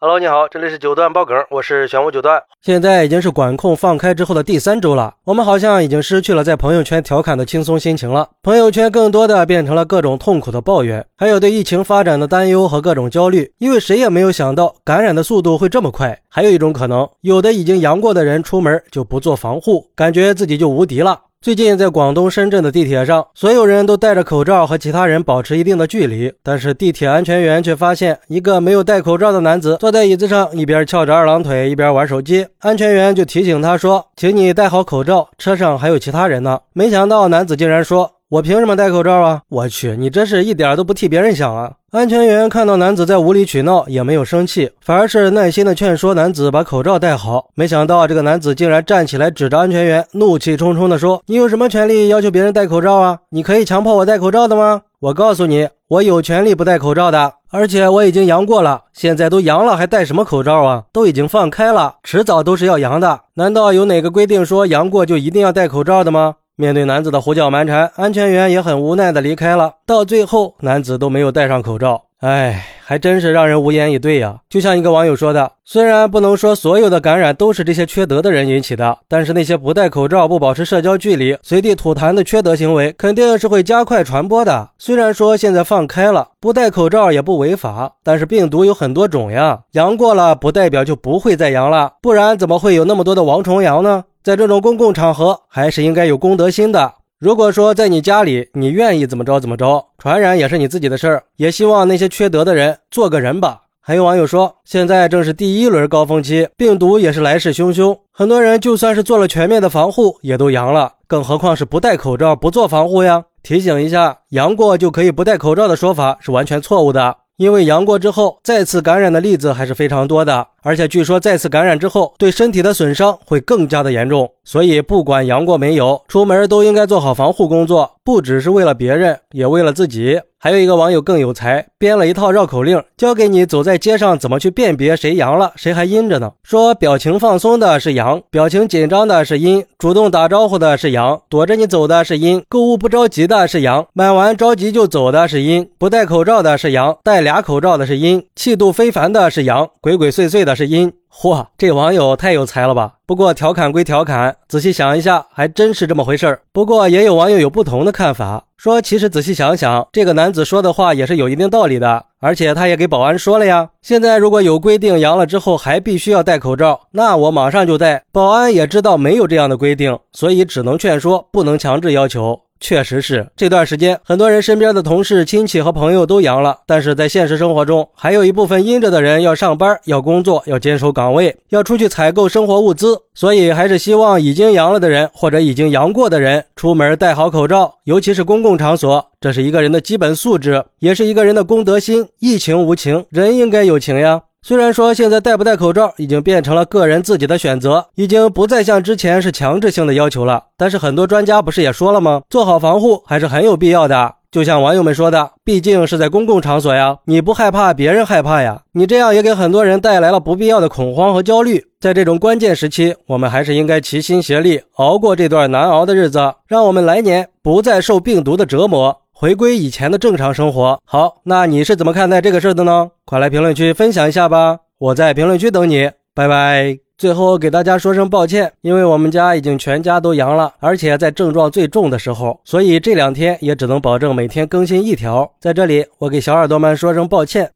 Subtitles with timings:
[0.00, 2.40] Hello，你好，这里是九段爆梗，我是玄武九段。
[2.62, 8.28] 现在已经是管控放开之后的第三周了，我们好像已经失去了在朋友圈调侃的轻松心情了。
[8.40, 13.52] 朋友圈更多的变成了各种痛苦的抱怨，还有对疫情发展的担忧和各种焦虑。
[13.58, 16.16] 因为谁也没有想到感染的速度会这么快。
[16.28, 21.22] 还有一种可能，有的已经阳过的人出门就不做防护，感觉自己就无敌了。
[21.40, 32.44] 最近在广东深圳的地铁上，所有人都戴着口罩和其他人保持一定的距离，但是地铁安全员却发现一个没有戴口罩的男子坐在椅子上，一边翘着二郎腿，一边玩手机。
[32.58, 38.17] 安全员就提醒他说：“请你戴好口罩，车上还有其他人呢。”没想到男子竟然说。
[38.30, 39.40] 我凭什么戴口罩啊？
[39.48, 41.72] 我去，你这是一点都不替别人想啊！
[41.92, 47.48] 安全员看到男子在无理取闹，也没有生气，反而是耐心的劝说男子把口罩戴好。
[47.54, 53.18] 没想到这个男子竟然站起来，指着安全员，怒气冲冲的说：“你有什么权利要求别人戴口罩啊？
[53.30, 54.82] 你可以强迫我戴口罩的吗？
[55.00, 60.84] 我告诉你，我有权利不戴口罩的，而且我已经阳过了，现在都阳了还戴什么口罩啊？
[60.92, 63.20] 都已经放开了，迟早都是要阳的。
[63.36, 69.74] 难道有哪个规定说阳过就一定要戴口罩的吗？”面对男子的胡搅蛮缠，安全员也很无奈的离开了。
[69.86, 74.38] 到最后，男子都没有戴上口罩，哎，还真是让人无言以对呀。
[74.48, 84.70] 就像一个网友说的：“虽然不能说所有的感染都是这些缺德的人引起的，但是那些不戴口罩、不保持社交距离、随地吐痰的缺德行为，肯定是会加快传播的。
[84.78, 96.96] 虽然说现在放开了，不戴口罩也不违法，但是病毒有很多种呀，阳过了不代表就不会再阳了，不然怎么会有那么多的王重阳呢？”在这种公共场合，还是应该有公德心的。
[97.18, 101.22] 如果说在你家里，你愿意怎么着怎么着，传染也是你自己的事儿。
[101.36, 103.62] 也希望那些缺德的人做个人吧。
[103.80, 113.24] 还有网友说，现在正是第一轮高峰期，病毒也是来势汹汹，很多人就算是做了全面的防护，也都阳了，更何况是不戴口罩、不做防护呀？
[113.42, 117.16] 提醒一下，阳过就可以不戴口罩的说法是完全错误的。
[117.38, 130.18] 因为阳过之后再次感染的例子还是非常多的，而且据说再次感染之后对身体的损伤会更加的严重，所以不管阳过没有，出门都应该做好防护工作，不只是为了别人，也为了自己。
[130.38, 136.32] 还有一个网友更有才，编了一套绕口令，教给你走在街上怎么去辨别谁阳了，谁还阴着呢。
[136.42, 150.90] 说表情放松的是阳，表情紧张的是阴，主动打招呼的是阳，躲着你走的是阴，购物不着急的是阳，买完着急就走的是阴，不戴口罩的是阳，戴俩口罩的是阴，气度非凡的是阳，鬼鬼祟祟的是阴。
[151.12, 152.94] 嚯，这网友太有才了吧！
[153.04, 156.42] 不过调侃归调侃，仔细想一下，还真是这么回事儿。
[156.52, 162.04] 不过也有网友有不同的看法，说其实仔细想想，这个男子说的话也是有一定道理的。
[162.20, 168.02] 而且他也给保安说了呀，现在如果有规定阳了之后还必须要戴口罩，那我马上就戴。
[168.12, 172.40] 保安也知道没有这样的规定，所以只能劝说，不能强制要求。
[172.60, 192.08] 确实是这段时间，很多人身边的同事、亲戚和朋友都阳了，但是在现实生活中，还有一部分阴着的人要上班、要工作、要坚守岗位、要出去采购生活物资，所以还是希望已经阳了的人或者已经阳过的人出门戴好口罩，尤其是公共场所，这是一个人的基本素质，也是一个人的公德心。
[192.18, 194.22] 疫情无情，人应该有情呀。
[194.40, 202.22] 虽然说现在戴不戴口罩已经变成了个人自己的选择，已经不再像之前是强制性的要求了，但是很多专家不是也说了吗？
[202.30, 204.14] 做好防护还是很有必要的。
[204.30, 208.60] 就像网友们说的，毕竟是在公共场所呀，你不害怕，别人害怕呀。
[208.72, 211.64] 你这样也给很多人带来了不必要的恐慌和焦虑。
[211.80, 219.00] 在这种关键时期，我们还是应该齐心协力熬过这段难熬的日子，让我们来年不再受病毒的折磨。
[219.20, 220.78] 回归以前的正常生活。
[220.84, 222.88] 好，那你是怎么看待这个事儿的呢？
[223.04, 224.60] 快来评论区分享一下吧！
[224.78, 226.78] 我在评论区等你，拜拜。
[226.96, 235.28] 最后给大家说声抱歉，因为我们家已经全家都阳了，而且在症状最重的时候，所以这两天也只能保证每天更新一条。
[235.40, 237.50] 在这里，我给小耳朵们说声抱歉。